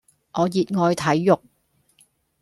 [0.33, 1.43] 我熱愛睇肉